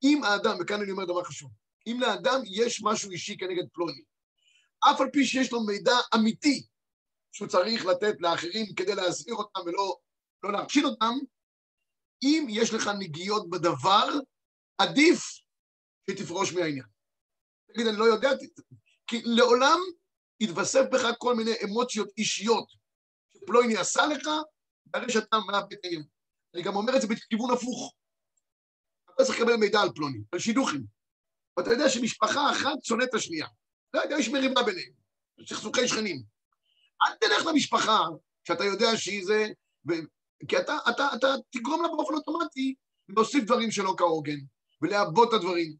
[0.03, 1.51] אם האדם, וכאן אני אומר דבר חשוב,
[1.87, 4.03] אם לאדם יש משהו אישי כנגד פלוני,
[4.91, 6.67] אף על פי שיש לו מידע אמיתי
[7.33, 9.97] שהוא צריך לתת לאחרים כדי להסביר אותם ולא
[10.43, 11.15] לא להכשיל אותם,
[12.23, 14.09] אם יש לך נגיעות בדבר,
[14.79, 15.23] עדיף
[16.11, 16.92] שתפרוש מהעניין.
[17.75, 18.31] תגיד, אני לא יודע,
[19.07, 19.79] כי לעולם
[20.41, 22.69] יתווסף בך כל מיני אמוציות אישיות
[23.37, 24.29] שפלויני עשה לך,
[24.95, 26.05] והרי שאתה מאבד את העניין.
[26.55, 27.95] אני גם אומר את זה בכיוון הפוך.
[29.15, 30.85] אתה צריך לקבל מידע על פלוני, על שידוכים.
[31.57, 33.47] ואתה יודע שמשפחה אחת שונאת את השנייה.
[33.95, 34.93] לא יודע, יש מריבה ביניהם,
[35.49, 36.23] סכסוכי שכנים.
[37.03, 37.99] אל תלך למשפחה
[38.49, 39.47] שאתה יודע שהיא זה,
[39.89, 39.93] ו...
[40.49, 42.75] כי אתה, אתה, אתה תגרום לה באופן אוטומטי
[43.09, 44.39] להוסיף דברים שלא כהוגן,
[44.83, 45.77] ולעבות את הדברים.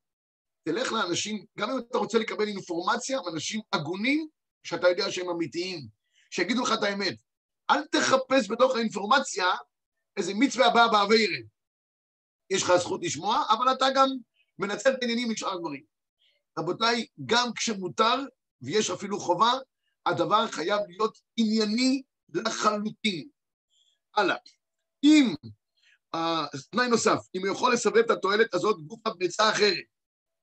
[0.65, 4.29] תלך לאנשים, גם אם אתה רוצה לקבל אינפורמציה, אנשים הגונים,
[4.63, 5.87] שאתה יודע שהם אמיתיים,
[6.31, 7.17] שיגידו לך את האמת.
[7.71, 9.47] אל תחפש בתוך האינפורמציה
[10.17, 11.39] איזה מצווה הבאה באווירה.
[12.51, 14.09] יש לך זכות לשמוע, אבל אתה גם
[14.59, 15.83] מנצל את העניינים משאר הדברים.
[16.59, 18.15] רבותיי, גם כשמותר,
[18.63, 19.53] ויש אפילו חובה,
[20.07, 22.03] הדבר חייב להיות ענייני
[22.35, 23.29] לחלוטין.
[24.17, 24.37] הלאה.
[25.05, 25.35] אם,
[26.17, 26.19] uh,
[26.71, 29.85] תנאי נוסף, אם הוא יכול לסווג את התועלת הזאת גופה בעצה אחרת,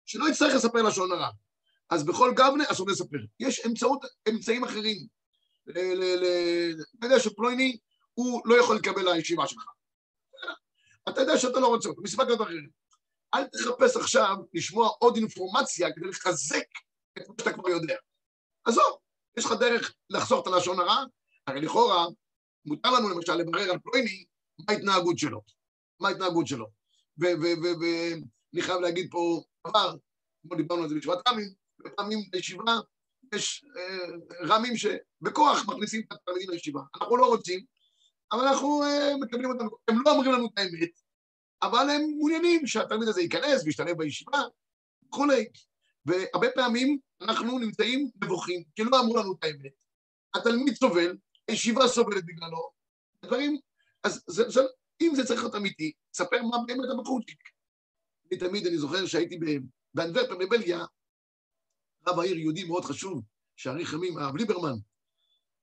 [0.10, 1.30] שלא יצטרך לספר לשון הרע,
[1.90, 3.18] אז בכל גבנה אסור לספר.
[3.40, 5.08] יש אמצעות, אמצעים אחרים.
[5.70, 5.80] אתה
[7.04, 7.78] יודע שפלויני,
[8.14, 9.64] הוא לא יכול לקבל לישיבה שלך.
[11.10, 12.70] אתה יודע שאתה לא רוצה אותו, מסיבה כזאת אחרת.
[13.34, 16.68] אל תחפש עכשיו לשמוע עוד אינפורמציה כדי לחזק
[17.18, 17.96] את מה שאתה כבר יודע.
[18.66, 18.98] עזוב,
[19.38, 21.04] יש לך דרך לחסוך את הלשון הרע,
[21.48, 22.06] הרי לכאורה
[22.66, 24.26] מותר לנו למשל לברר על פלויני
[24.60, 25.42] מה ההתנהגות שלו.
[26.00, 26.66] מה ההתנהגות שלו.
[27.18, 29.96] ואני חייב להגיד פה דבר,
[30.42, 32.80] כמו דיברנו על זה בישיבת רמים, בפעמים בישיבה
[33.36, 34.06] יש אה,
[34.48, 36.82] רמים שבכוח מכניסים את התלמידים לישיבה.
[36.96, 37.66] אנחנו לא רוצים,
[38.32, 40.90] אבל אנחנו אה, מקבלים אותם, הם לא אומרים לנו את האמת,
[41.62, 44.42] אבל הם מעוניינים שהתלמיד הזה ייכנס וישתלב בישיבה
[45.08, 45.46] וכולי.
[46.06, 49.72] והרבה פעמים אנחנו נמצאים נבוכים, כי לא אמרו לנו את האמת.
[50.36, 52.72] התלמיד סובל, הישיבה סובלת בגללו,
[53.26, 53.60] דברים,
[54.04, 54.62] אז זה, זה,
[55.02, 57.40] אם זה צריך להיות אמיתי, ספר מה באמת המחוזיק.
[58.32, 59.40] אני תמיד, אני זוכר שהייתי
[59.94, 60.86] באנדברפר בבלגיה,
[62.08, 63.22] רב העיר יהודי מאוד חשוב,
[63.56, 64.76] שעריך ימים, הרב ליברמן.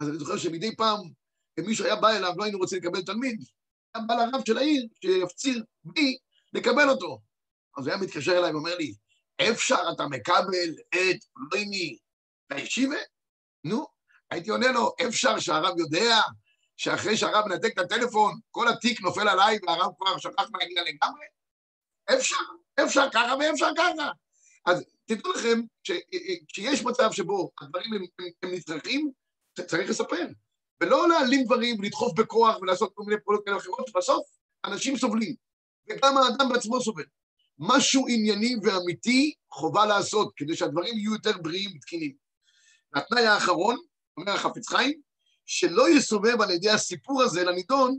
[0.00, 0.98] אז אני זוכר שמדי פעם,
[1.61, 3.44] אם מישהו היה בא אליו, לא היינו רוצים לקבל תלמיד,
[3.94, 6.16] היה בא לרב של העיר, שיפציר בי
[6.52, 7.20] לקבל אותו.
[7.79, 8.94] אז הוא היה מתקשר אליי ואומר לי,
[9.50, 11.98] אפשר אתה מקבל את פלויני
[12.52, 12.96] לישיבה?
[13.64, 13.87] נו,
[14.31, 16.20] הייתי עונה לו, אפשר שהרב יודע
[16.76, 21.36] שאחרי שהרב מנתק את הטלפון, כל התיק נופל עליי והרב כבר שכח מהעניין לגמרי?
[22.14, 22.37] אפשר,
[22.85, 24.11] אפשר ככה ואפשר ככה.
[24.66, 25.61] אז תדעו לכם,
[26.49, 29.11] כשיש מצב שבו הדברים הם, הם, הם נצרכים,
[29.66, 30.27] צריך לספר.
[30.81, 34.27] ולא להעלים דברים ולדחוף בכוח ולעשות כל מיני פעולות כאלה ואחרות, שבסוף
[34.64, 35.35] אנשים סובלים,
[35.88, 37.05] וגם האדם בעצמו סובל.
[37.59, 42.12] משהו ענייני ואמיתי חובה לעשות, כדי שהדברים יהיו יותר בריאים ותקינים.
[42.95, 43.77] והתנאי האחרון,
[44.16, 45.01] אומר החפץ חיים,
[45.47, 47.99] שלא יסובב על ידי הסיפור הזה לנידון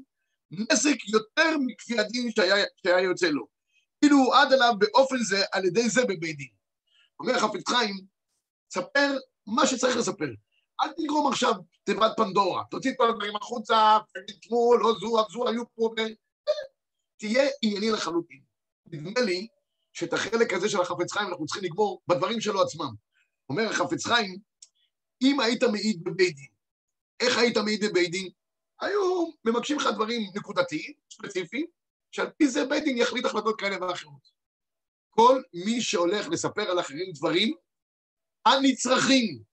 [0.51, 3.56] נזק יותר מכפי הדין שהיה, שהיה יוצא לו.
[4.01, 6.49] כאילו הוא עד עליו באופן זה, על ידי זה בבית דין.
[7.19, 7.95] אומר החפץ חיים,
[8.73, 10.29] ספר מה שצריך לספר.
[10.81, 15.47] אל תגרום עכשיו תיבת פנדורה, תוציא את כל הדברים החוצה, תגיד תמול, לא זו, זו,
[15.47, 16.01] היו פה, ו...
[17.17, 18.41] תהיה ענייני לחלוטין.
[18.85, 19.47] נדמה לי
[19.93, 22.93] שאת החלק הזה של החפץ חיים אנחנו צריכים לגמור בדברים שלו עצמם.
[23.49, 24.37] אומר החפץ חיים,
[25.21, 26.47] אם היית מעיד בבית דין,
[27.19, 28.29] איך היית מעיד בבית דין?
[28.81, 31.65] היו מבקשים לך דברים נקודתיים, ספציפיים,
[32.11, 34.37] שעל פי זה בית דין יחליט החלטות כאלה ואחרות.
[35.09, 37.55] כל מי שהולך לספר על אחרים דברים
[38.45, 39.43] הנצרכים,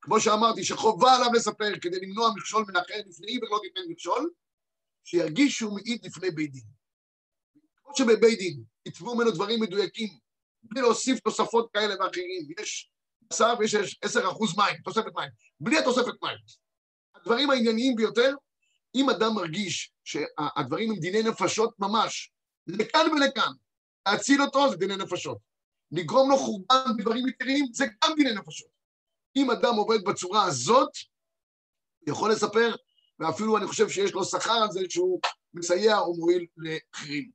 [0.00, 4.30] כמו שאמרתי, שחובה עליו לספר כדי למנוע מכשול מן אחר לפני עבר לא תיתן מכשול,
[5.04, 6.64] שירגיש שהוא מעיד לפני בית דין.
[7.76, 10.18] כמו שבבית דין יתבעו ממנו דברים מדויקים,
[10.62, 12.90] בלי להוסיף תוספות כאלה ואחרים, יש
[13.30, 15.30] בשר ויש עשר אחוז מים, תוספת מים,
[15.60, 16.38] בלי התוספת מים.
[17.14, 18.34] הדברים הענייניים ביותר,
[18.96, 22.32] אם אדם מרגיש שהדברים הם דיני נפשות ממש,
[22.66, 23.52] לכאן ולכאן,
[24.08, 25.38] להציל אותו זה דיני נפשות.
[25.92, 28.68] לגרום לו חורבן בדברים עיקריים זה גם דיני נפשות.
[29.36, 30.90] אם אדם עובד בצורה הזאת,
[32.06, 32.74] יכול לספר,
[33.18, 35.20] ואפילו אני חושב שיש לו שכר על זה שהוא
[35.54, 37.30] מסייע או מועיל לאחרים.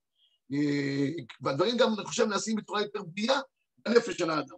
[0.54, 3.39] אה, והדברים גם, אני חושב, נעשים בצורה יותר בריאה
[3.86, 4.58] בנפש של האדם.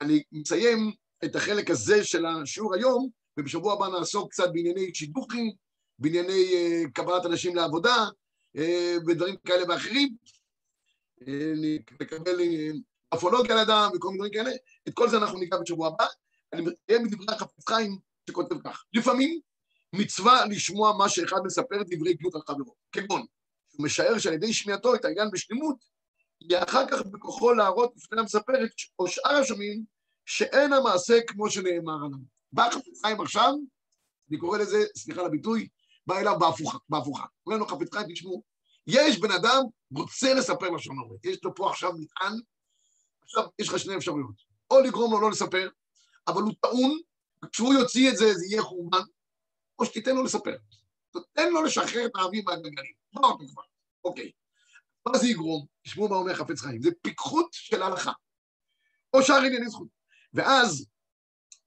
[0.00, 0.92] אני מסיים
[1.24, 5.52] את החלק הזה של השיעור היום, ובשבוע הבא נעסוק קצת בענייני שידוכים,
[6.00, 8.06] בענייני uh, קבלת אנשים לעבודה,
[8.56, 8.60] uh,
[9.06, 10.16] ודברים כאלה ואחרים.
[12.00, 12.40] נקבל
[13.14, 14.50] אפולוגיה לאדם וכל מיני דברים כאלה,
[14.88, 16.06] את כל זה אנחנו ניגע בשבוע הבא.
[16.52, 17.98] אני מסיים מדברי החפץ חיים
[18.30, 19.40] שכותב כך, לפעמים
[19.92, 23.26] מצווה לשמוע מה שאחד מספר דברי גנות על חברו, כגון
[23.72, 25.76] הוא משער שעל ידי שמיעתו את העניין בשלמות,
[26.40, 29.84] יהיה אחר כך בכוחו להראות בפני המספרת או שאר השומעים
[30.26, 32.18] שאין המעשה כמו שנאמר עליו.
[32.52, 33.52] בא חפץ חיים עכשיו,
[34.30, 35.68] אני קורא לזה, סליחה על הביטוי,
[36.10, 37.24] בא אליו בהפוכה, בהפוכה.
[37.46, 38.42] אומר לו חפץ חיים, תשמעו,
[38.86, 39.62] יש בן אדם
[39.96, 42.40] רוצה לספר לשון הרע, יש לו פה עכשיו מטען,
[43.22, 44.34] עכשיו יש לך שני אפשרויות,
[44.70, 45.68] או לגרום לו לא לספר,
[46.28, 46.98] אבל הוא טעון,
[47.52, 49.02] כשהוא יוציא את זה זה יהיה חורבן,
[49.78, 50.56] או שתיתן לו לספר.
[51.32, 52.92] תן לו לשחרר את האוויר מהגלגלים.
[53.12, 53.62] מה אותו כבר?
[54.04, 54.30] אוקיי.
[55.06, 55.66] מה זה יגרום?
[55.82, 56.82] תשמעו מה אומר חפץ חיים.
[56.82, 58.12] זה פיקחות של הלכה.
[59.14, 59.88] או שאר ענייני זכות.
[60.34, 60.86] ואז,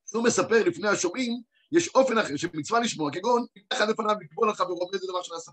[0.06, 1.42] כשהוא מספר לפני השומעים,
[1.74, 5.52] יש אופן אחר שמצווה לשמוע, כגון, אחד לפניו לקבול על חברו, וזה דבר שנעשה.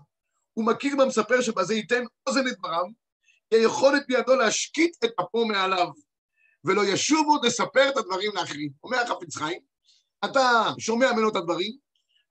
[0.53, 2.85] הוא מכיר במספר שבזה ייתן אוזן את דבריו,
[3.49, 5.87] כי היכולת בידו להשקיט את אפו מעליו,
[6.65, 8.69] ולא ישוב עוד לספר את הדברים לאחרים.
[8.83, 9.59] אומר החפץ חיים,
[10.25, 11.71] אתה שומע ממנו את הדברים,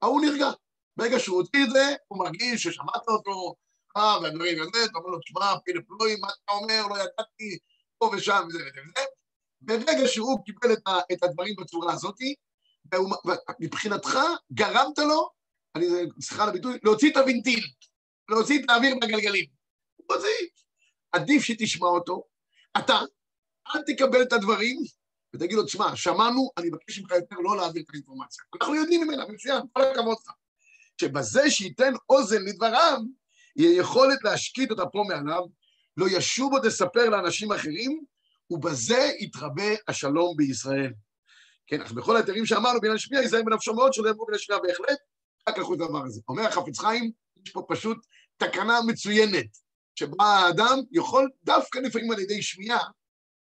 [0.01, 0.49] ההוא נרגע.
[0.97, 3.55] ברגע שהוא הוציא את זה, הוא מרגיש ששמעת אותו,
[3.97, 7.57] אה, והדברים הזה, אתה אומר לו, תשמע, פילה פלוי, מה אתה אומר, לא ידעתי,
[7.97, 9.05] פה ושם, וזה וזה וזה.
[9.61, 12.15] ברגע שהוא קיבל את, את הדברים בצורה הזאת,
[12.93, 14.19] ומבחינתך
[14.53, 15.29] גרמת לו,
[15.75, 15.85] אני,
[16.21, 17.63] סליחה על הביטוי, להוציא את הוונטיל,
[18.29, 19.45] להוציא את האוויר מהגלגלים.
[19.95, 20.47] הוא הוציא.
[21.11, 22.23] עדיף שתשמע אותו,
[22.77, 22.99] אתה,
[23.75, 24.77] אל תקבל את הדברים,
[25.35, 28.43] ותגיד לו, תשמע, שמענו, אני מבקש ממך יותר לא להעביר את האינפורמציה.
[28.55, 30.31] אנחנו יודעים ממנה, מצוין, כל הכבוד לך.
[31.01, 32.99] שבזה שייתן אוזן לדבריו,
[33.55, 35.43] יהיה יכולת להשקיט אותה פה מעליו,
[35.97, 38.03] לא ישוב עוד לספר לאנשים אחרים,
[38.51, 40.93] ובזה יתרבה השלום בישראל.
[41.71, 44.99] כן, אז בכל ההיתרים שאמרנו, בעניין שמיע, ייזהר בנפשו מאוד, שלא יאמרו בין השמיע בהחלט,
[45.49, 46.21] רק את הדבר הזה.
[46.27, 47.11] אומר החפץ חיים,
[47.45, 47.97] יש פה פשוט
[48.37, 49.45] תקנה מצוינת,
[49.95, 52.83] שבה האדם יכול דווקא לפעמים על ידי שמיעה,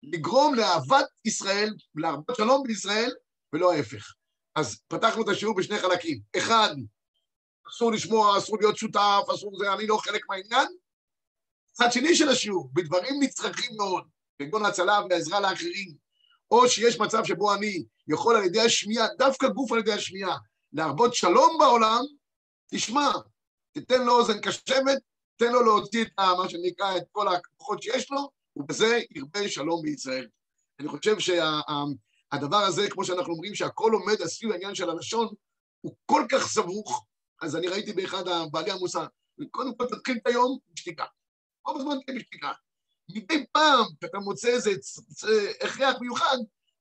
[0.02, 3.10] לגרום לאהבת ישראל, להרבות שלום בישראל,
[3.52, 4.14] ולא ההפך.
[4.54, 6.20] אז פתחנו את השיעור בשני חלקים.
[6.36, 6.74] אחד,
[7.68, 10.68] אסור לשמוע, אסור להיות שותף, אסור זה, אני לא חלק מהעניין.
[11.72, 14.04] צד שני של השיעור, בדברים נצרכים מאוד,
[14.38, 16.09] כגון הצלה ועזרה לאחרים,
[16.50, 20.36] או שיש מצב שבו אני יכול על ידי השמיעה, דווקא גוף על ידי השמיעה,
[20.72, 22.00] להרבות שלום בעולם,
[22.70, 23.10] תשמע,
[23.72, 24.98] תיתן לו אוזן קשבת,
[25.36, 30.26] תן לו להוציא את מה שנקרא, את כל הכוחות שיש לו, ובזה ירבה שלום בישראל.
[30.80, 35.28] אני חושב שהדבר הזה, כמו שאנחנו אומרים, שהכל עומד סביב העניין של הלשון,
[35.80, 37.06] הוא כל כך סבוך,
[37.42, 39.06] אז אני ראיתי באחד הבעלי המוסר,
[39.50, 41.04] קודם כל תתחיל את היום בשתיקה.
[41.66, 42.52] רוב הזמן תהיה בשתיקה.
[43.14, 44.70] מדי פעם אתה מוצא איזה
[45.60, 46.36] הכרח מיוחד,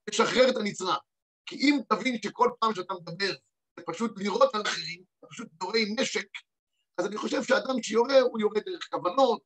[0.10, 0.98] תשחרר את הנצרה.
[1.46, 3.34] כי אם תבין שכל פעם שאתה מדבר,
[3.80, 6.28] זה פשוט לירות על אחרים, אתה פשוט יורה עם נשק,
[6.98, 9.42] אז אני חושב שאדם שיורה, הוא יורה דרך כוונות,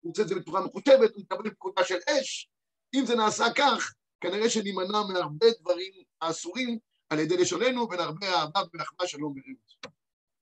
[0.00, 2.50] הוא עושה את זה בצורה מחושבת, הוא מקבל פקודה של אש.
[2.94, 6.78] אם זה נעשה כך, כנראה שנימנע מהרבה דברים האסורים
[7.10, 9.94] על ידי לשוננו, ונרבה אהבה ונחמה שלום ורעות.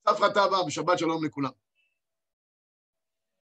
[0.06, 1.65] הפחתה הבאה, ושבת שלום לכולם.